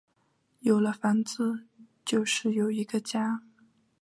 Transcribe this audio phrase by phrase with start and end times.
[0.61, 1.67] 有了房子
[2.03, 3.43] 就是有一个家